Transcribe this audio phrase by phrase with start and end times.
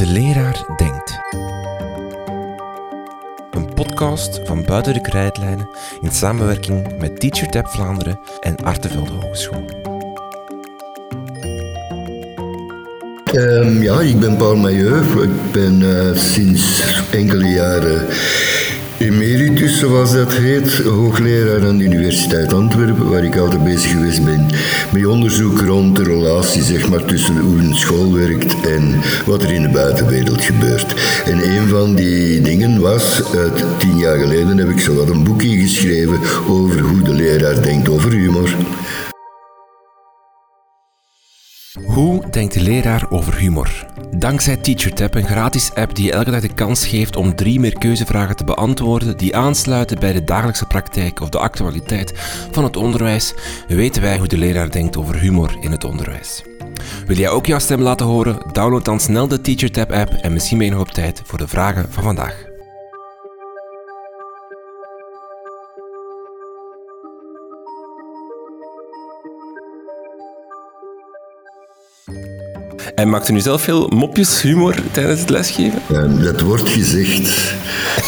[0.00, 1.18] De leraar denkt.
[3.50, 5.68] Een podcast van Buiten de Krijtlijnen
[6.00, 9.64] in samenwerking met TeacherTap Vlaanderen en Artevelde Hogeschool.
[13.34, 15.22] Um, ja, ik ben Paul Mailleu.
[15.22, 18.06] Ik ben uh, sinds enkele jaren
[19.00, 24.46] Emeritus, zoals dat heet, hoogleraar aan de Universiteit Antwerpen, waar ik altijd bezig geweest ben
[24.92, 29.52] met onderzoek rond de relatie zeg maar, tussen hoe een school werkt en wat er
[29.52, 30.94] in de buitenwereld gebeurt.
[31.24, 33.22] En een van die dingen was,
[33.78, 37.88] tien jaar geleden heb ik zo wat een boekje geschreven over hoe de leraar denkt
[37.88, 38.54] over humor.
[42.00, 43.86] Hoe denkt de leraar over humor?
[44.10, 47.78] Dankzij TeacherTap, een gratis app die je elke dag de kans geeft om drie meer
[47.78, 52.12] keuzevragen te beantwoorden die aansluiten bij de dagelijkse praktijk of de actualiteit
[52.50, 53.34] van het onderwijs,
[53.68, 56.42] weten wij hoe de leraar denkt over humor in het onderwijs.
[57.06, 58.38] Wil jij ook jouw stem laten horen?
[58.52, 61.48] Download dan snel de TeacherTap app en misschien ben je nog op tijd voor de
[61.48, 62.49] vragen van vandaag.
[73.00, 75.82] En maakt u nu zelf veel mopjes, humor tijdens het lesgeven?
[76.22, 77.54] dat wordt gezegd.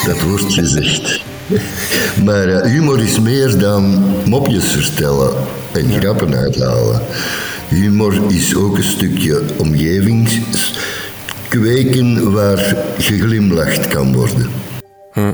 [0.07, 1.21] Dat wordt gezegd.
[2.25, 5.35] Maar uh, humor is meer dan mopjes vertellen
[5.73, 7.01] en grappen uithalen.
[7.69, 14.51] Humor is ook een stukje omgevingskweken waar geglimlacht kan worden.
[15.13, 15.33] Hm.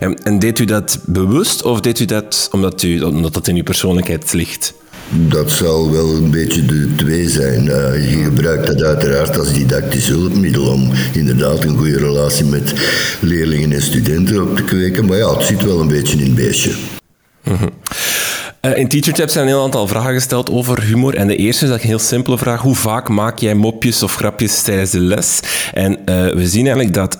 [0.00, 3.56] En, en, deed u dat bewust of deed u dat omdat, u, omdat dat in
[3.56, 4.74] uw persoonlijkheid ligt?
[5.08, 7.64] Dat zal wel een beetje de twee zijn.
[7.64, 12.74] Uh, je gebruikt dat uiteraard als didactisch hulpmiddel om inderdaad een goede relatie met
[13.20, 15.06] leerlingen en studenten op te kweken.
[15.06, 16.70] Maar ja, het zit wel een beetje in het beestje.
[17.44, 17.68] Mhm.
[18.62, 21.14] Uh, in TeacherTap zijn een heel aantal vragen gesteld over humor.
[21.14, 22.60] En de eerste is een heel simpele vraag.
[22.60, 25.40] Hoe vaak maak jij mopjes of grapjes tijdens de les?
[25.72, 27.16] En uh, we zien eigenlijk dat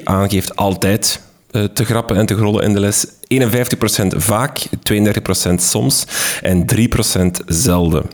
[0.00, 1.20] 14% aangeeft altijd
[1.72, 3.06] te grappen en te grollen in de les.
[3.32, 6.06] 51% vaak, 32% soms
[6.42, 8.04] en 3% zelden.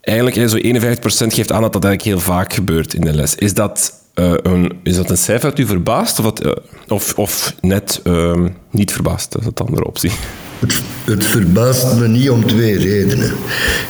[0.00, 3.34] Eigenlijk, zo 51% geeft aan dat dat eigenlijk heel vaak gebeurt in de les.
[3.34, 6.52] Is dat, uh, een, is dat een cijfer dat u verbaast of, uh,
[6.88, 9.32] of, of net uh, niet verbaast?
[9.32, 10.10] Dat is een andere optie.
[11.04, 13.32] Het, verbaast me niet om twee redenen.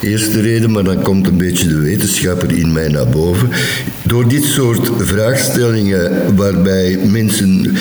[0.02, 3.48] Eerste reden, maar dan komt een beetje de wetenschapper in mij naar boven.
[4.02, 7.76] Door dit soort vraagstellingen waarbij mensen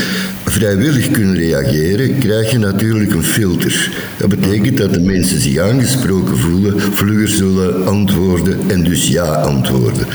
[0.51, 3.89] vrijwillig kunnen reageren, krijg je natuurlijk een filter.
[4.17, 10.07] Dat betekent dat de mensen zich aangesproken voelen, vlugger zullen antwoorden en dus ja antwoorden.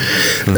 [0.48, 0.54] Uh,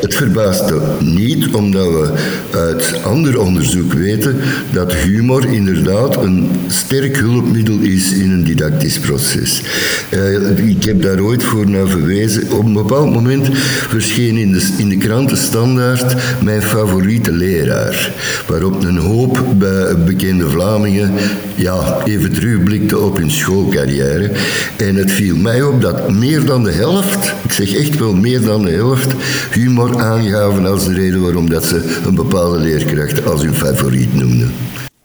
[0.00, 2.12] het verbaast niet, omdat we
[2.50, 4.36] uit ander onderzoek weten
[4.72, 9.62] dat humor inderdaad een sterk hulpmiddel is in een didactisch proces.
[10.10, 12.50] Uh, ik heb daar ooit voor naar verwezen.
[12.50, 13.48] Op een bepaald moment
[13.88, 18.12] verscheen in de, in de standaard mijn favoriete leraar,
[18.46, 21.14] waarop een hoop hoop bekende Vlamingen
[21.54, 24.30] ja, even terugblikten op hun schoolcarrière.
[24.76, 28.40] En het viel mij op dat meer dan de helft, ik zeg echt wel meer
[28.40, 29.14] dan de helft,
[29.50, 34.52] humor aangaven als de reden waarom dat ze een bepaalde leerkracht als hun favoriet noemden.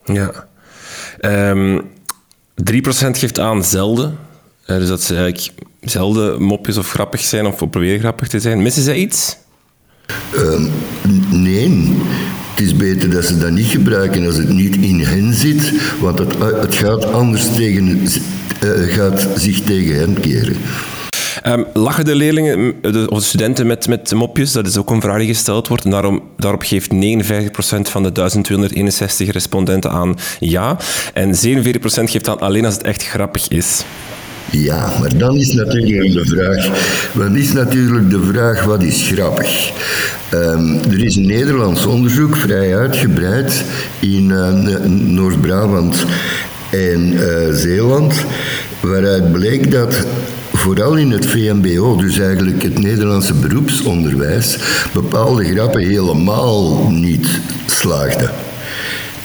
[0.05, 0.47] Ja.
[1.21, 1.81] Um, ehm,
[2.55, 4.17] 3% geeft aan zelden.
[4.67, 8.61] Uh, dus dat ze eigenlijk zelden mopjes of grappig zijn of proberen grappig te zijn.
[8.61, 9.37] Missen zij iets?
[10.35, 10.71] Um,
[11.31, 11.95] nee.
[12.57, 16.19] Het is beter dat ze dat niet gebruiken als het niet in hen zit, want
[16.19, 20.55] het, het gaat anders tegen, uh, gaat zich tegen hen keren.
[21.45, 22.73] Um, lachen de leerlingen
[23.09, 24.51] of de studenten met, met mopjes?
[24.51, 25.83] Dat is ook een vraag die gesteld wordt.
[25.83, 26.95] En daarom, daarop geeft 59%
[27.81, 30.77] van de 1261 respondenten aan ja.
[31.13, 31.37] En 47%
[31.81, 33.83] geeft aan alleen als het echt grappig is.
[34.51, 36.69] Ja, maar dan is natuurlijk de vraag,
[37.13, 39.71] wat is natuurlijk de vraag, wat is grappig?
[40.33, 43.63] Um, er is een Nederlands onderzoek, vrij uitgebreid,
[43.99, 44.49] in uh,
[44.87, 46.05] Noord-Brabant
[46.69, 48.25] en uh, Zeeland,
[48.79, 50.05] waaruit bleek dat
[50.53, 54.57] vooral in het VMBO, dus eigenlijk het Nederlandse beroepsonderwijs,
[54.93, 57.27] bepaalde grappen helemaal niet
[57.65, 58.31] slaagden.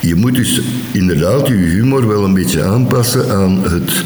[0.00, 0.60] Je moet dus
[0.92, 4.04] inderdaad je humor wel een beetje aanpassen aan het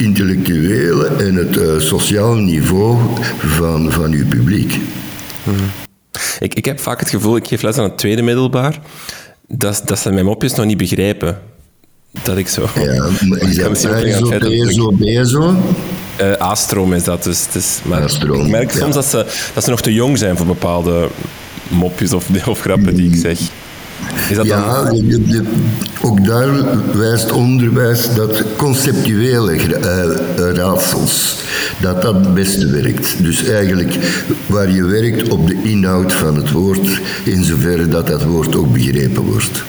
[0.00, 2.98] intellectuele en het uh, sociale niveau
[3.38, 4.78] van, van uw publiek.
[5.44, 5.54] Hmm.
[6.38, 8.80] Ik, ik heb vaak het gevoel, ik geef les aan het tweede middelbaar,
[9.48, 11.38] dat, dat ze mijn mopjes nog niet begrijpen.
[12.22, 12.68] Dat ik zo...
[12.74, 15.54] Ja, maar is dat zo, B, zo,
[16.20, 19.80] Uh, A-stroom is dat, dus, dus maar ik merk soms dat, ze, dat ze nog
[19.80, 21.08] te jong zijn voor bepaalde
[21.68, 23.38] mopjes of, of grappen die ik zeg.
[24.30, 24.94] Is dat ja, dan...
[24.94, 25.44] de- de-
[26.02, 26.48] ook daar
[26.98, 31.36] wijst onderwijs dat conceptuele eh, raadsels,
[31.80, 33.22] dat dat het beste werkt.
[33.22, 33.98] Dus eigenlijk
[34.46, 38.72] waar je werkt op de inhoud van het woord, in zoverre dat dat woord ook
[38.72, 39.62] begrepen wordt.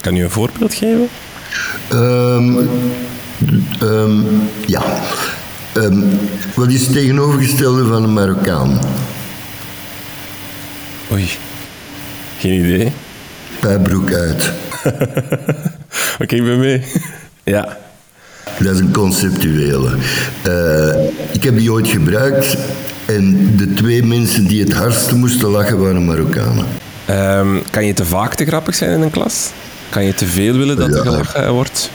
[0.00, 1.08] Kan u een voorbeeld geven?
[1.88, 2.56] Ehm,
[3.80, 4.20] ehm,
[4.66, 4.82] ja.
[5.72, 6.00] Ehm,
[6.54, 8.80] wat is het tegenovergestelde van een Marokkaan?
[11.12, 11.28] Oei.
[12.38, 12.92] Geen idee.
[13.64, 14.50] Pijbroek uit.
[16.22, 16.82] Oké, ik ben mee.
[17.44, 17.78] Ja.
[18.58, 19.96] Dat is een conceptuele.
[20.42, 22.56] Eh, ik heb die ooit gebruikt
[23.04, 26.66] en de twee mensen die het hardste moesten lachen waren Marokkanen.
[27.06, 29.50] Ehm, kan je te vaak te grappig zijn in een klas?
[29.88, 31.02] Kan je te veel willen dat er Ja.
[31.02, 31.90] gelachen wordt?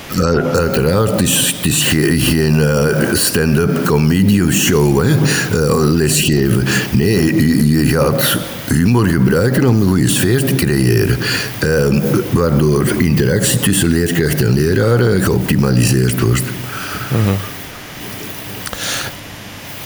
[0.54, 6.64] Uiteraard, het is, het is ge- geen eh, stand-up comedy show, hè, eh, lesgeven.
[6.92, 7.36] Nee,
[7.68, 8.38] je, gaat
[8.68, 11.18] humor gebruiken om een goede sfeer te creëren.
[11.60, 12.02] eh,
[12.32, 16.42] waardoor interactie tussen leerkracht en leraar eh, geoptimaliseerd wordt.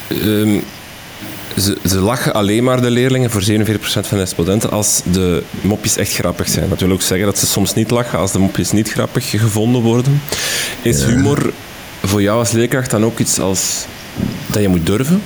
[0.08, 0.60] Ehm,
[1.58, 3.46] ze, ze lachen alleen maar de leerlingen voor 47%
[3.84, 6.70] van de respondenten als de mopjes echt grappig zijn.
[6.70, 9.82] Dat wil ook zeggen dat ze soms niet lachen als de mopjes niet grappig gevonden
[9.82, 10.22] worden.
[10.82, 11.54] Is humor
[12.04, 13.86] voor jou als leerkracht dan ook iets als
[14.48, 15.22] dat je moet durven?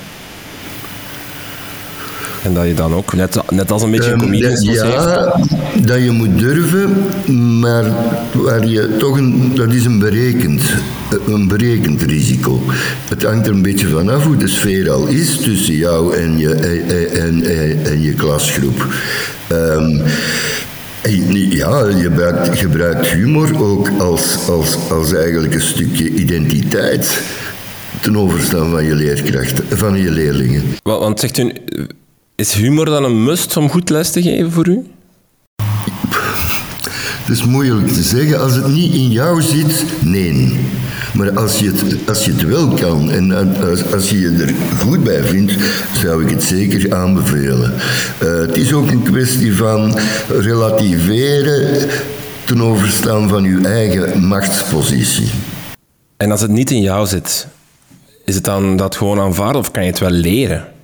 [2.48, 5.40] En dat je dan ook, net, net als een beetje een Ehm, dat- heeft, ja,
[5.82, 6.94] dat je moet durven,
[7.60, 7.86] maar
[8.34, 10.62] waar je toch een, dat is een berekend,
[11.28, 12.62] een berekend risico.
[13.10, 16.54] Het hangt er een beetje vanaf hoe de sfeer al is tussen jou en je,
[16.54, 17.44] en,
[17.86, 18.88] en, je klasgroep.
[19.48, 19.98] Ehm,
[21.50, 27.22] ja, je gebruikt, gebruikt humor ook als, als, als eigenlijk een stukje identiteit
[28.02, 30.64] ten overstaan van je leerkrachten, van je leerlingen.
[30.84, 31.52] Wa- Want zegt u,
[32.38, 34.86] is humor dan een must om goed les te geven voor u?
[37.24, 38.40] Het is moeilijk te zeggen.
[38.40, 40.60] Als het niet in jou zit, nee.
[41.14, 44.54] Maar als je het, als je het wel kan en als, als je je er
[44.78, 45.56] goed bij vindt,
[45.94, 47.74] zou ik het zeker aanbevelen.
[48.20, 51.90] Eh, het is ook een kwestie van relativeren
[52.46, 55.30] ten overstaan van je eigen machtspositie.
[56.18, 57.48] En als het niet in jou zit,
[58.26, 60.76] is het dan dat gewoon aanvaarden of kan je het wel leren?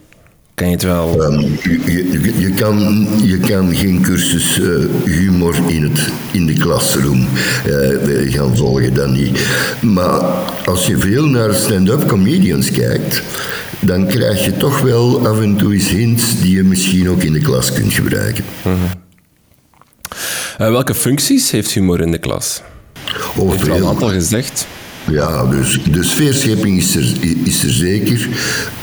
[0.55, 1.23] Kan je het wel...
[1.23, 4.67] Ehm, je, je, je kan, je kan geen cursus eh,
[5.05, 7.27] humor in, het, in de classroom
[7.65, 9.39] eh, gaan volgen, dat niet.
[9.81, 10.19] Maar
[10.65, 13.23] als je veel naar stand-up comedians kijkt,
[13.79, 17.33] dan krijg je toch wel af en toe eens hints die je misschien ook in
[17.33, 18.44] de klas kunt gebruiken.
[20.57, 22.61] Eh, welke functies heeft humor in de klas?
[23.03, 23.88] Hebt er al een veel.
[23.88, 24.67] aantal gezegd.
[25.11, 27.13] Ja, dus de sfeerschepping is er,
[27.44, 28.27] is er zeker.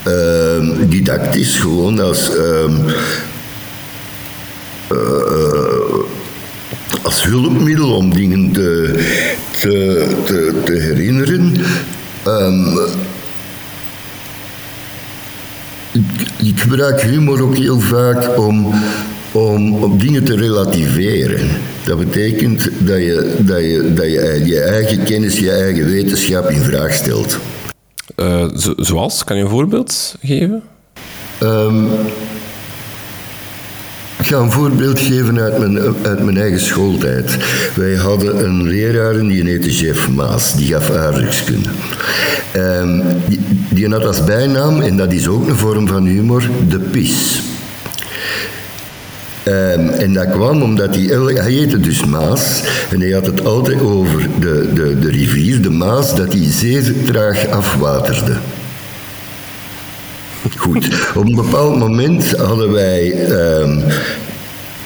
[0.02, 2.74] Ehm, didactisch, gewoon als, ehm,
[4.88, 5.98] eh,
[7.02, 8.94] als hulpmiddel om dingen te,
[9.56, 11.56] te, te, te herinneren.
[12.24, 12.78] Ehm,
[15.92, 18.74] ik, ik gebruik humor ook heel vaak om,
[19.32, 21.48] om, om dingen te relativeren.
[21.84, 26.62] Dat betekent dat je, dat, je, dat je je eigen kennis, je eigen wetenschap in
[26.62, 27.38] vraag stelt.
[28.16, 29.24] Eh, zo- zoals?
[29.24, 30.62] Kan je een voorbeeld geven?
[31.38, 31.84] Ehm,
[34.18, 37.36] ik ga een voorbeeld geven uit mijn, uit mijn eigen schooltijd.
[37.74, 41.68] Wij hadden een leraar en die heette Jeff Maas, die gaf aardrijkskunde.
[42.52, 46.78] Ehm, die, die had als bijnaam, en dat is ook een vorm van humor, de
[46.78, 47.42] pis.
[49.50, 51.04] Ehm, en dat kwam omdat hij,
[51.34, 55.70] hij heette dus Maas en hij had het altijd over de, de, de rivier, de
[55.70, 58.32] Maas, dat hij zeer traag afwaterde.
[60.56, 63.80] Goed, op een bepaald moment hadden wij ehm,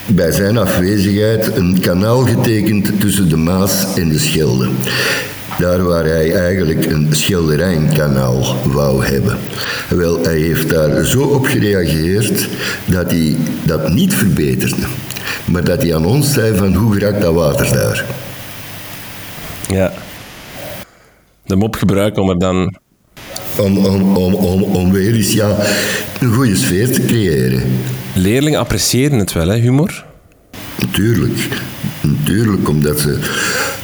[0.07, 4.69] bij zijn afwezigheid een kanaal getekend tussen de Maas en de Schelde.
[5.59, 9.39] Daar waar hij eigenlijk een Schelderijnkanaal wou hebben.
[9.89, 12.49] Wel, hij heeft daar zo op gereageerd
[12.85, 14.87] dat hij dat niet verbeterde.
[15.45, 18.05] Maar dat hij aan ons zei van hoe raakt dat water daar?
[19.69, 19.93] Ja.
[21.47, 22.77] De mop gebruiken om er dan...
[23.59, 25.57] Om, om, om, om, om weer eens ja,
[26.21, 27.63] een goede sfeer te creëren.
[28.15, 30.05] Leerlingen appreciëren het wel, hè, humor?
[30.79, 31.49] Natuurlijk.
[32.07, 33.19] Natuurlijk, omdat ze,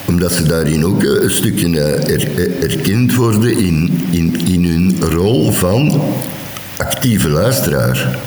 [0.04, 4.64] omdat ze daarin ook eh, een stukje eh, er- er- erkend worden in, in, in
[4.64, 6.02] hun rol van
[6.76, 8.18] actieve luisteraar.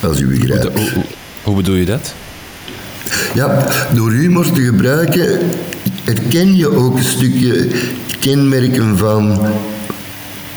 [0.00, 0.64] Als u begrijpt.
[0.78, 1.04] hoe, hoe-
[1.42, 2.14] hoe bedoel je dat?
[3.34, 5.38] Ja, door humor te gebruiken
[6.04, 7.68] herken je ook een stukje
[8.20, 9.40] kenmerken van,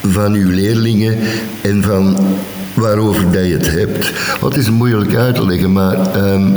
[0.08, 1.18] van uw leerlingen
[1.62, 2.18] en van
[2.76, 4.12] waarover dat je het hebt.
[4.40, 6.56] Wat is moeilijk uit te leggen, maar ehm,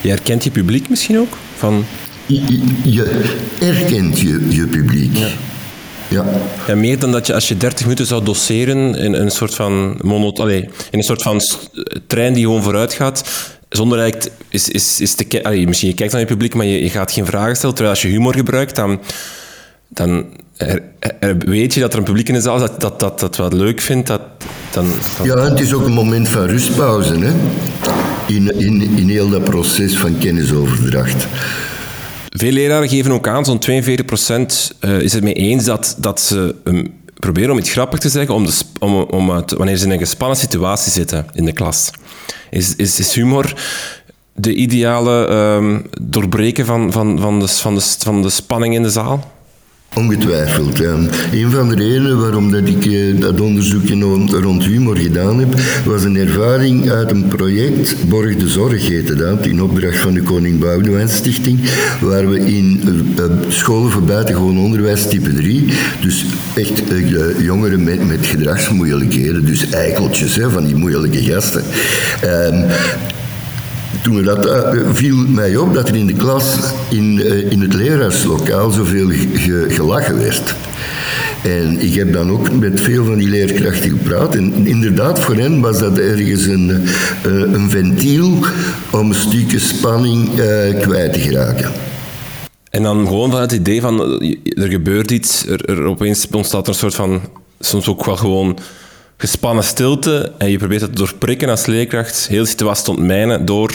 [0.00, 1.36] Je herkent je publiek misschien ook?
[1.56, 1.84] Van...
[2.26, 3.22] Je, je
[3.58, 5.16] herkent je, je publiek.
[5.16, 5.28] Ja.
[6.08, 6.24] Ja.
[6.66, 6.74] ja.
[6.74, 10.38] meer dan dat je als je 30 minuten zou doseren in een soort van monot,
[10.38, 11.40] allez, in een soort van
[12.06, 13.28] trein die gewoon vooruit gaat,
[13.68, 16.82] zonder eigenlijk is, is, is te allee, misschien je kijkt naar je publiek, maar je,
[16.82, 17.74] je gaat geen vragen stellen.
[17.74, 19.00] Terwijl als je humor gebruikt, dan,
[19.88, 20.26] dan
[21.38, 23.52] weet je dat er een publiek in de zaal is dat dat, dat, dat wat
[23.52, 24.06] leuk vindt.
[24.06, 24.20] Dat,
[24.70, 24.86] dan,
[25.22, 27.32] Ja, het is ook een moment van rustpauze hè?
[28.26, 31.26] In, in, in heel dat proces van kennisoverdracht.
[32.28, 33.64] Veel leraren geven ook aan, zo'n 42%
[34.80, 38.34] uh, is het mee eens dat, dat ze um, proberen om iets grappig te zeggen
[38.34, 41.90] om de, om, om wanneer ze in een gespannen situatie zitten in de klas.
[42.50, 43.54] Is, is, is humor
[44.34, 48.90] de ideale um, doorbreken van, van, van, de, van, de, van de spanning in de
[48.90, 49.36] zaal?
[49.94, 50.80] Ongetwijfeld.
[51.32, 56.04] Een van de redenen waarom dat ik eh, dat onderzoekje rond humor gedaan heb, was
[56.04, 60.60] een ervaring uit een project, Borg de Zorg heette dat, in opdracht van de Koning
[60.60, 61.60] Boudewijn Stichting,
[62.00, 62.82] waar we in
[63.18, 65.64] uh, scholen voor buitengewoon onderwijs type 3,
[66.00, 66.82] dus echt
[67.38, 71.64] jongeren met, met gedragsmoeilijkheden, dus eikeltjes hè, van die moeilijke gasten,
[72.20, 72.70] ehm,
[74.02, 76.56] toen dat uh, viel mij op dat er in de klas,
[76.90, 79.08] in, uh, in het leraarslokaal, zoveel
[79.68, 80.54] gelachen werd.
[81.42, 84.34] En ik heb dan ook met veel van die leerkrachten gepraat.
[84.34, 86.68] En inderdaad, voor hen was dat ergens een,
[87.26, 88.38] uh, een ventiel
[88.90, 90.28] om een stukje spanning
[90.80, 91.72] kwijt te geraken.
[92.70, 96.68] En dan gewoon van het idee van, er gebeurt iets, er, er opeens ontstaat er
[96.68, 97.20] een soort van,
[97.60, 98.58] soms ook wel gewoon
[99.18, 103.70] gespannen stilte en je probeert het te doorprikken als leerkracht, heel situatie te ontmijnen door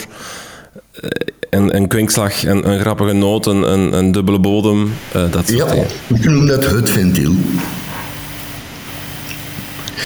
[1.00, 1.10] eh,
[1.50, 5.66] een, een kwinkslag, een, een grappige noot, een, een, dubbele bodem, uh, dat soort ja,
[5.66, 5.86] dingen.
[6.14, 7.34] ik noem dat het ventiel.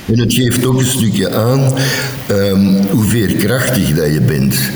[0.07, 1.73] En het geeft ook een stukje aan
[2.30, 4.71] um, hoe veerkrachtig dat je bent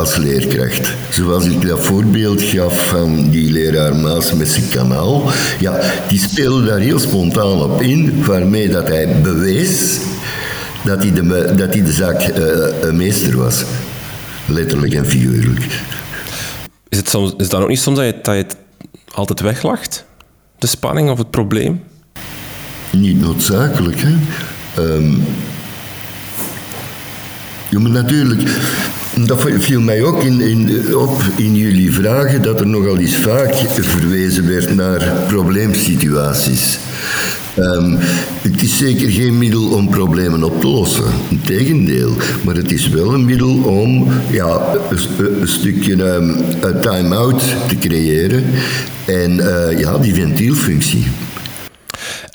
[0.00, 0.92] als leerkracht.
[1.10, 5.30] Zoals ik dat voorbeeld gaf van die leraar Maas met zijn kanaal.
[5.58, 10.00] Ja, die speelde daar heel spontaan op in, waarmee dat hij bewees
[10.84, 13.64] dat hij de, dat hij de zaak uh, een meester was.
[14.46, 15.82] Letterlijk en figuurlijk.
[16.88, 18.56] Is het, soms, is het dan ook niet soms dat je, dat je het
[19.14, 20.04] altijd weglacht?
[20.58, 21.82] De spanning of het probleem?
[22.90, 24.14] Niet noodzakelijk, hè.
[24.82, 25.24] Um,
[27.70, 28.42] natuurlijk,
[29.26, 33.54] dat viel mij ook in, in, op in jullie vragen, dat er nogal eens vaak
[33.54, 36.78] verwezen werd naar probleemsituaties.
[37.58, 37.96] Um,
[38.42, 41.04] het is zeker geen middel om problemen op te lossen.
[41.28, 42.12] Integendeel.
[42.44, 44.60] Maar het is wel een middel om ja,
[44.90, 46.36] een, een stukje um,
[46.80, 48.44] time-out te creëren.
[49.06, 51.06] En uh, ja, die ventielfunctie.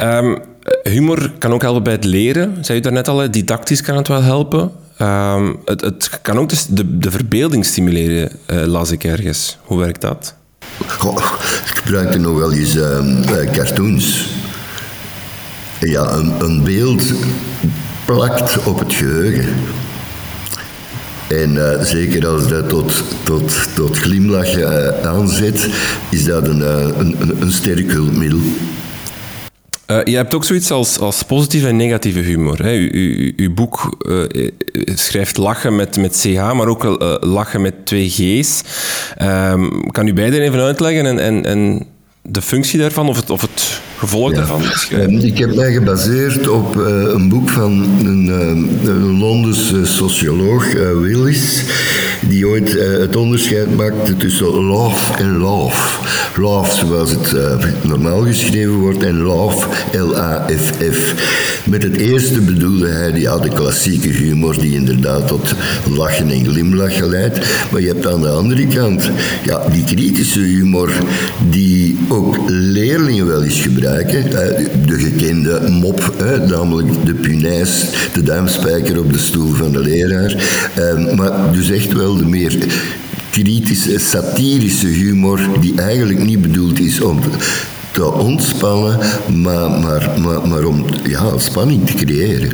[0.02, 0.38] Um,
[0.84, 2.58] humor kan ook helpen bij het leren.
[2.62, 4.72] Zei u daarnet al, didactisch kan het wel helpen.
[5.02, 9.58] Um, het, het, kan ook dus de, de verbeelding stimuleren, uh, las ik ergens.
[9.62, 10.36] Hoe werkt dat?
[10.88, 11.18] Goh,
[11.66, 14.30] ik gebruikte nog wel eens uh, cartoons.
[15.80, 17.14] Ja, een, een, beeld
[18.06, 19.54] plakt op het geheugen.
[21.28, 25.70] En uh, zeker als dat tot, tot, tot glimlachen aanzet,
[26.10, 26.62] is dat een,
[27.00, 28.40] een, een sterk hulpmiddel.
[29.92, 32.64] Uh, je hebt ook zoiets als, als positieve en negatieve humor.
[32.64, 32.90] Hè.
[33.36, 34.50] Uw boek uh,
[34.96, 38.64] schrijft lachen met, met CH, maar ook uh, lachen met twee G's.
[39.22, 41.88] Um, kan u beide even uitleggen en, en, en
[42.30, 44.62] de functie daarvan of het, of het gevolg daarvan?
[44.92, 47.72] Ehm, ik heb mij gebaseerd op uh, een boek van
[48.06, 51.64] een, uh, een Londense socioloog, uh, Willis,
[52.22, 56.04] die ooit het onderscheid maakte tussen love en love.
[56.36, 61.14] Love zoals het normaal geschreven wordt en love, L-A-F-F.
[61.66, 65.54] Met het eerste bedoelde hij ja, de klassieke humor die inderdaad tot
[65.96, 67.40] lachen en glimlachen leidt.
[67.72, 69.12] Maar je hebt aan de andere kant
[69.44, 70.92] ja, die kritische humor
[71.50, 74.30] die ook leerlingen wel eens gebruiken.
[74.88, 76.14] De gekende mop,
[76.48, 80.36] namelijk de punaise, de duimspijker op de stoel van de leraar.
[80.76, 82.58] Ehm, maar dus echt wel de meer
[83.30, 87.20] kritische, satirische humor die eigenlijk niet bedoeld is om
[87.92, 89.00] te ontspannen,
[89.42, 92.52] maar, maar, maar, maar om ja, spanning te creëren.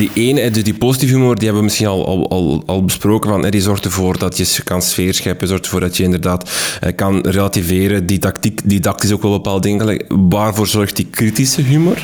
[0.00, 3.30] Die ene, die positieve humor, die hebben we misschien al, al, al besproken.
[3.30, 6.94] Van, die zorgt ervoor dat je kan sfeer scheppen, zorgt ervoor dat je inderdaad eh,
[6.96, 8.06] kan relativeren.
[8.06, 10.04] Didactiek, didactisch ook wel bepaalde dingen.
[10.08, 11.98] Waarvoor zorgt die kritische humor?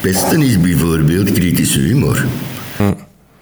[0.00, 2.24] Pesten is bijvoorbeeld kritische humor.
[2.76, 2.92] Hm.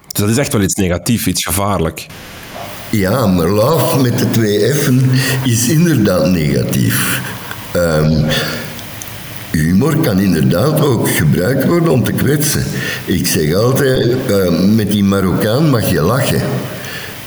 [0.07, 2.05] Dus dat is echt wel iets negatiefs, iets gevaarlijk.
[2.89, 5.09] Ja, maar love met de twee F'en
[5.45, 7.21] is inderdaad negatief.
[7.75, 8.25] Um,
[9.53, 12.63] Humor kan inderdaad ook gebruikt worden om te kwetsen.
[13.05, 16.41] Ik zeg altijd, uh, met die Marokkaan mag je lachen.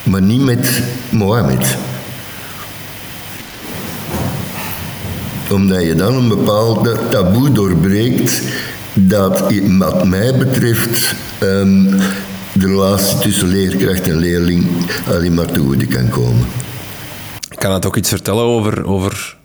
[0.02, 1.76] maar niet met Mohammed.
[5.50, 8.42] Omdat je dan een bepaald taboe doorbreekt
[8.94, 11.88] dat wat mij betreft um,
[12.52, 14.66] de relatie tussen leerkracht en leerling
[15.08, 16.46] alleen maar te goede kan komen.
[17.54, 19.36] Kan het ook iets vertellen over, over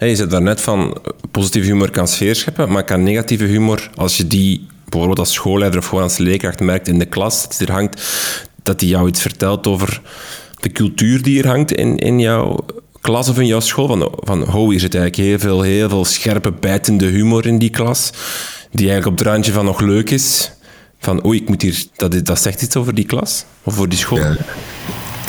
[0.00, 0.96] hey, je zei daarnet van
[1.30, 5.80] positieve humor kan sfeer scheppen, maar kan negatieve humor, als je die bijvoorbeeld als schoolleider
[5.80, 8.02] of gewoon als leerkracht merkt in de klas, dat er hangt,
[8.62, 10.00] dat die jou iets vertelt over
[10.60, 12.58] de cultuur die er hangt in, in jouw
[13.00, 13.86] klas of in jouw school?
[13.86, 17.70] Van, van oh, hier zit eigenlijk heel veel, heel veel scherpe, bijtende humor in die
[17.70, 18.10] klas,
[18.70, 20.52] die eigenlijk op het randje van nog leuk is.
[20.98, 21.84] Van, oei, ik moet hier...
[21.96, 23.44] Dat, dat zegt iets over die klas?
[23.62, 24.18] Of voor die school?
[24.18, 24.36] Ja.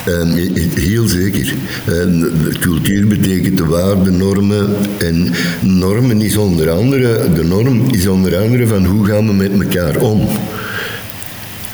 [0.05, 0.31] Ehm,
[0.75, 1.53] heel zeker.
[1.88, 2.24] Ehm,
[2.60, 4.75] cultuur betekent de waarden, normen.
[4.98, 5.31] En
[5.62, 10.01] normen is onder andere, de norm is onder andere van hoe gaan we met elkaar
[10.01, 10.27] om.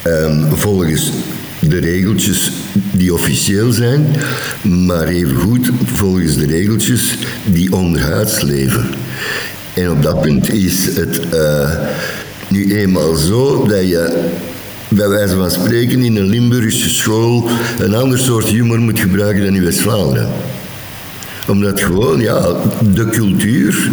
[0.08, 1.12] Um, volgens
[1.60, 2.52] de regeltjes
[2.92, 4.06] die officieel zijn,
[4.62, 8.86] maar evengoed volgens de regeltjes die onderhuids leven.
[9.74, 11.72] En op dat punt is het uh,
[12.48, 14.30] nu eenmaal zo dat je
[14.90, 19.56] bij wijze van spreken in een Limburgse school een ander soort humor moet gebruiken dan
[19.56, 20.30] in West-Vlaanderen.
[21.48, 22.56] Omdat gewoon ja,
[22.94, 23.92] de cultuur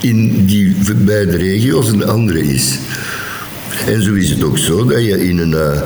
[0.00, 2.78] in die beide regio's een andere is.
[3.86, 5.80] En zo is het ook zo dat je in een, uh,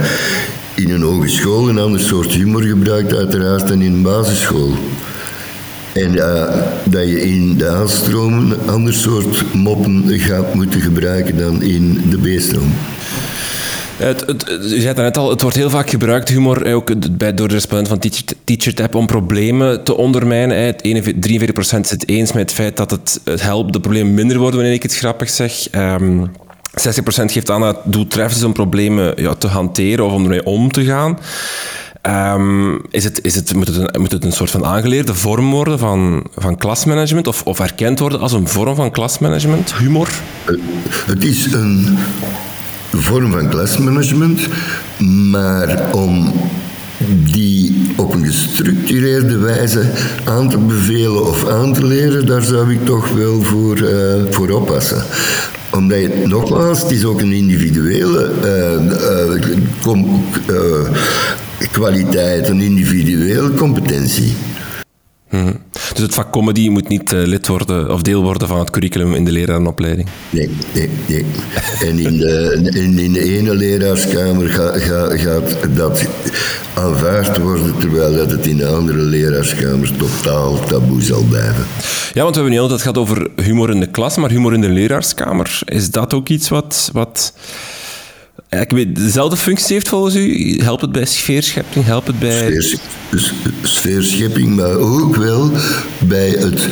[0.75, 4.75] in een hogeschool een ander soort humor gebruikt, uiteraard, dan in een basisschool.
[5.92, 6.44] En uh,
[6.85, 12.18] dat je in de aanstromen een ander soort moppen gaat moeten gebruiken dan in de
[12.18, 12.73] B-stroom.
[13.99, 17.49] Het, het, je zei net al, het wordt heel vaak gebruikt, humor, ook bij, door
[17.49, 20.75] de respondent van Teacher, TeacherTap, om problemen te ondermijnen.
[20.75, 20.78] 43%
[21.81, 24.83] zit eens met het feit dat het, het helpt de problemen minder worden wanneer ik
[24.83, 25.67] het grappig zeg.
[25.73, 26.26] Um, ehm,
[26.73, 30.45] 60% geeft aan dat het doeltreffend is om problemen ja, te hanteren of om ermee
[30.45, 31.19] om te gaan.
[32.02, 35.50] Um, is het, is het, moet, het een, moet het een soort van aangeleerde vorm
[35.50, 40.09] worden van, van klasmanagement of, of erkend worden als een vorm van klasmanagement, humor?
[41.07, 41.99] Het is een
[42.98, 44.48] vorm van klasmanagement,
[45.30, 46.32] maar om
[47.32, 49.90] die op een gestructureerde wijze
[50.24, 54.50] aan te bevelen of aan te leren, daar zou ik toch wel voor, uh, voor
[54.50, 55.02] oppassen
[55.70, 58.84] omdat je, nogmaals, het is ook een individuele uh,
[60.48, 60.90] uh,
[61.72, 64.32] kwaliteit, een individuele competentie.
[65.30, 65.52] Mhm.
[65.92, 69.14] Dus het vak comedy moet niet uh, lid worden of deel worden van het curriculum
[69.14, 70.09] in de lerarenopleiding?
[70.31, 71.24] Nee, nee, nee.
[71.81, 76.07] En in de, in, in de ene leraarskamer ga, ga, gaat dat
[76.74, 81.66] aanvaard worden, terwijl dat het in de andere leraarskamer totaal taboe zal blijven.
[82.12, 84.55] Ja, want we hebben niet altijd het gaat over humor in de klas, maar humor
[84.55, 85.61] in de leraarskamer.
[85.64, 86.90] Is dat ook iets wat...
[86.92, 87.33] wat
[88.48, 90.58] ik weet, dezelfde functie heeft volgens u?
[90.62, 91.84] Helpt het bij sfeerschepping?
[91.84, 92.62] Helpt het bij...
[93.62, 95.50] sfeerschepping, maar ook wel
[95.98, 96.68] bij het,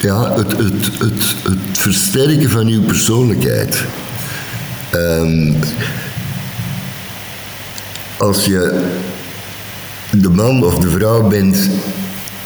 [0.00, 3.84] ja, het, het, het, het versterken van uw persoonlijkheid.
[4.94, 5.56] Um,
[8.16, 8.84] als je
[10.10, 11.70] de man of de vrouw bent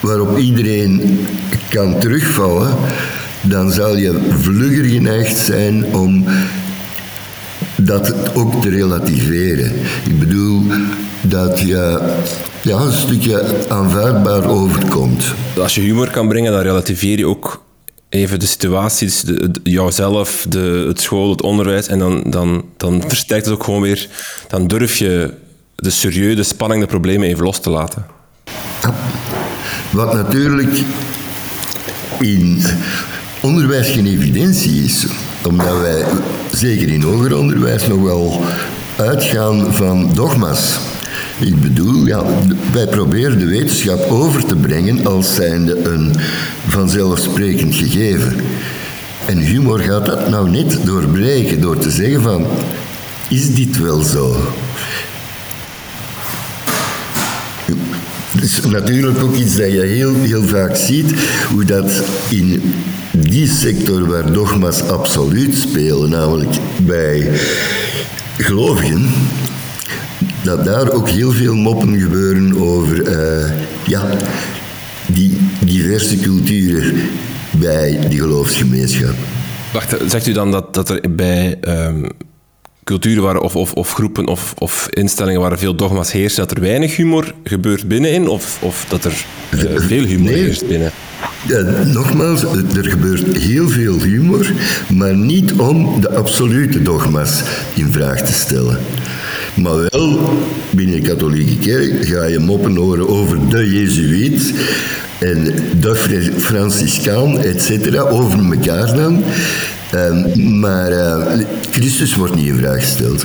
[0.00, 1.20] waarop iedereen
[1.68, 2.76] kan terugvallen,
[3.40, 6.24] dan zal je vlugger geneigd zijn om
[7.86, 9.72] dat ook te relativeren.
[10.06, 10.62] Ik bedoel
[11.20, 11.98] dat je
[12.62, 15.24] ja, een stukje aanvaardbaar overkomt.
[15.58, 17.62] Als je humor kan brengen, dan relativeer je ook
[18.08, 21.86] even de situaties, de, jouzelf, de, het school, het onderwijs.
[21.86, 24.08] En dan, dan, dan versterkt het ook gewoon weer.
[24.48, 25.34] Dan durf je
[25.76, 28.06] de serieuze, spanning, de problemen even los te laten.
[29.90, 30.78] Wat natuurlijk
[32.20, 32.62] in
[33.40, 35.06] onderwijs geen evidentie is
[35.42, 36.04] omdat wij,
[36.60, 38.44] zeker in hoger onderwijs, nog wel
[38.96, 40.78] uitgaan van dogma's.
[41.38, 42.24] Ik bedoel, ja,
[42.72, 46.14] wij proberen de wetenschap over te brengen als zijnde een
[46.66, 48.36] vanzelfsprekend gegeven.
[49.26, 52.46] En humor gaat dat nou net doorbreken door te zeggen van,
[53.28, 54.36] is dit wel zo?
[58.40, 61.14] Het is natuurlijk ook iets dat je heel, heel vaak ziet,
[61.50, 62.62] hoe dat in
[63.12, 67.30] die sector waar dogma's absoluut spelen, namelijk bij
[68.38, 69.10] gelovigen,
[70.42, 73.50] dat daar ook heel veel moppen gebeuren over uh,
[73.86, 74.10] ja,
[75.06, 76.94] die diverse culturen
[77.50, 79.14] bij die geloofsgemeenschap.
[79.72, 82.06] Wacht, zegt u dan dat, dat er bij um,
[82.84, 86.62] culturen waren, of, of, of groepen of, of instellingen waar veel dogma's heersen, dat er
[86.62, 90.42] weinig humor gebeurt binnenin, of, of dat er uh, veel humor nee.
[90.42, 90.90] heerst binnen?
[91.46, 92.42] Ja, nogmaals,
[92.76, 94.52] er gebeurt heel veel humor,
[94.94, 97.42] maar niet om de absolute dogma's
[97.74, 98.78] in vraag te stellen.
[99.54, 100.38] Maar wel,
[100.70, 104.54] binnen de katholieke kerk ga je moppen horen over de Jezuïet
[105.18, 105.44] en
[105.80, 109.22] de Franciscaan, et cetera, over elkaar dan.
[109.94, 113.24] Um, maar uh, Christus wordt niet in vraag gesteld.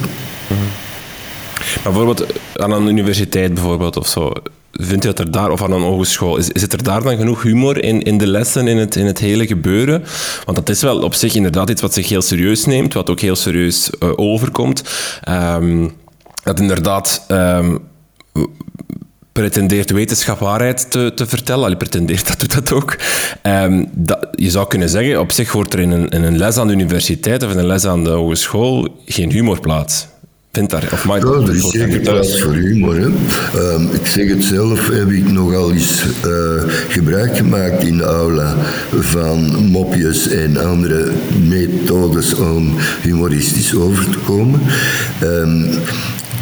[1.84, 2.26] Bijvoorbeeld
[2.56, 4.32] aan een universiteit bijvoorbeeld of zo,
[4.72, 7.42] vind je dat er daar, of aan een hogeschool, is, het er daar dan genoeg
[7.42, 10.04] humor in, in de lessen, in het, in het hele gebeuren?
[10.46, 13.20] Want dat is wel op zich inderdaad iets wat zich heel serieus neemt, wat ook
[13.20, 14.84] heel serieus uh, overkomt.
[15.30, 15.94] Um,
[16.44, 17.80] dat inderdaad um,
[19.36, 21.64] pretendeert wetenschap waarheid te, te vertellen.
[21.64, 22.96] Allee, pretendeert, dat doet dat ook.
[23.44, 26.58] Um, dat, je zou kunnen zeggen, op zich wordt er in een, in een les
[26.58, 30.08] aan de universiteit of in een les aan de hogeschool geen humor plaats
[30.52, 32.96] vindt daar, of ja, er is zeker plaats voor humor.
[32.96, 38.56] Um, ik zeg het zelf, heb ik nogal eens uh, gebruik gemaakt in de aula
[39.00, 41.12] van mopjes en andere
[41.48, 44.62] methodes om humoristisch over te komen.
[45.24, 45.70] Um,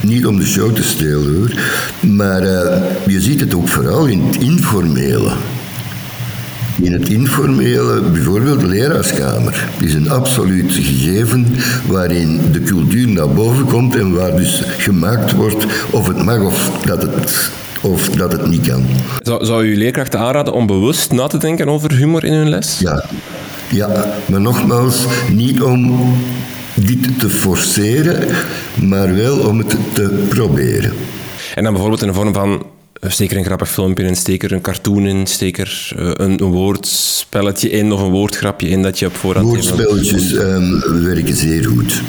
[0.03, 1.51] niet om de show te stelen hoor,
[2.11, 5.31] maar uh, je ziet het ook vooral in het informele.
[6.81, 11.55] In het informele, bijvoorbeeld de leraarskamer, is een absoluut gegeven
[11.87, 16.71] waarin de cultuur naar boven komt en waar dus gemaakt wordt of het mag of
[16.85, 18.85] dat het of dat het niet kan.
[19.21, 22.79] Zou, zou u leerkrachten aanraden om bewust na te denken over humor in hun les?
[22.79, 23.03] Ja,
[23.69, 26.13] ja maar nogmaals, niet om
[26.75, 28.27] dit te forceren,
[28.81, 30.93] maar wel om het te proberen.
[31.55, 32.65] En dan bijvoorbeeld in de vorm van
[33.12, 36.43] steek er een grappig filmpje in, steek er een cartoon in, steek er eh, een,
[36.43, 39.47] een woordspelletje in of een woordgrapje in dat je op voorhand...
[39.47, 42.01] Woordspelletjes um, werken zeer goed.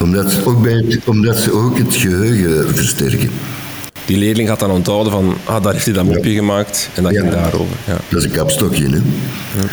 [0.00, 3.30] Omdat ze, ook bij omdat ze ook het geheugen versterken.
[4.04, 7.16] Die leerling gaat dan onthouden van, ah, daar heeft hij dat mopje gemaakt en dat
[7.16, 7.76] ging daarover.
[7.86, 7.96] Ja.
[8.08, 8.96] Dat is een kapstokje, hè.
[8.96, 9.68] Ja.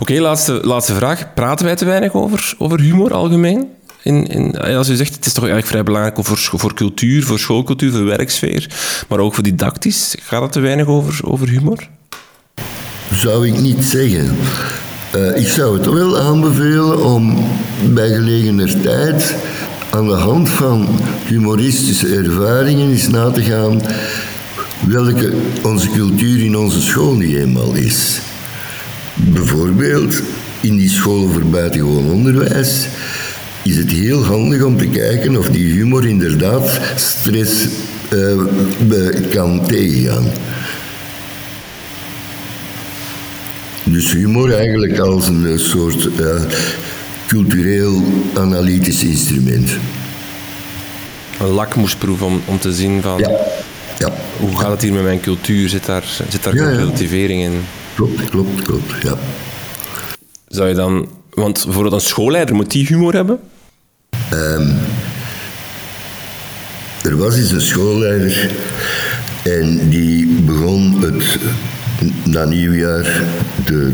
[0.00, 1.34] Oké, laatste, laatste vraag.
[1.34, 3.68] Praten wij te weinig over, over humor algemeen?
[4.02, 7.38] In, in, als u zegt, het is toch eigenlijk vrij belangrijk voor, voor cultuur, voor
[7.38, 8.68] schoolcultuur, voor werksfeer,
[9.08, 10.16] maar ook voor didactisch.
[10.22, 11.88] Gaat het te weinig over, over humor?
[13.12, 14.36] Zou ik niet zeggen.
[15.16, 17.46] Uh, ik zou het wel aanbevelen om
[17.92, 19.34] bij gelegener tijd
[19.90, 20.88] aan de hand van
[21.26, 23.82] humoristische ervaringen eens na te gaan
[24.86, 25.32] welke
[25.62, 28.20] onze cultuur in onze school niet eenmaal is.
[29.24, 30.22] Bijvoorbeeld
[30.60, 32.86] in die school voor buitengewoon onderwijs
[33.62, 37.66] is het heel handig om te kijken of die humor inderdaad stress
[38.10, 38.38] uh,
[39.30, 40.24] kan tegengaan.
[43.84, 46.42] Dus humor eigenlijk als een soort uh,
[47.26, 48.02] cultureel
[48.34, 49.70] analytisch instrument.
[51.40, 53.18] Een lakmoesproef om, om te zien van...
[53.18, 53.30] Ja.
[53.98, 54.12] Ja.
[54.38, 55.68] Hoe gaat het hier met mijn cultuur?
[55.68, 57.60] Zit daar, zit daar ja, relativering in?
[58.00, 59.14] Klopt, klopt, klopt, ja.
[60.48, 61.08] Zou je dan...
[61.30, 63.40] Want bijvoorbeeld een schoolleider, moet die humor hebben?
[64.32, 64.76] Um,
[67.02, 68.50] er was eens een schoolleider
[69.42, 71.38] en die begon het
[72.24, 73.22] na nieuwjaar
[73.64, 73.92] de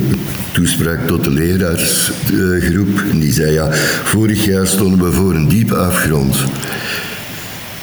[0.53, 3.03] toespraak tot de leraarsgroep.
[3.11, 3.73] En die zei, ja,
[4.05, 6.37] vorig jaar stonden we voor een diepe afgrond.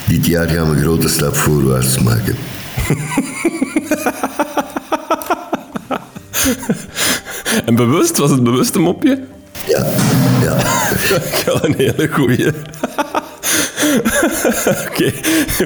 [0.08, 2.36] Dit jaar gaan we een grote stap voorwaarts maken.
[7.66, 8.18] en bewust?
[8.18, 9.20] Was het bewust een mopje?
[9.68, 9.86] Ja,
[10.42, 10.58] ja.
[11.46, 12.48] Wel een hele goeie.
[14.88, 15.12] Oké,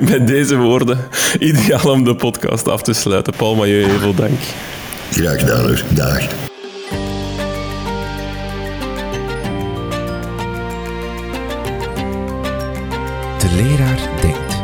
[0.02, 1.00] met deze woorden
[1.40, 3.34] ideaal om de podcast af te sluiten.
[3.38, 4.40] Paul Mailleu, heel veel dank.
[5.12, 5.82] Graag gedaan hoor.
[5.90, 6.20] Dag.
[13.38, 14.56] De leraar denkt.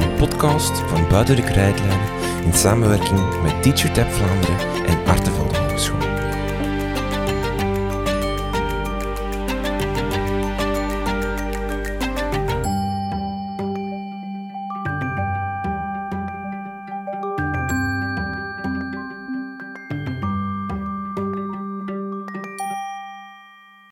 [0.00, 5.35] Een podcast van Buiten de Krijtlijnen in samenwerking met TeacherTap Vlaanderen en Artevelde.